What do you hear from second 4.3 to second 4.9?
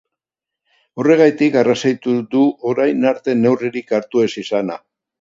izana.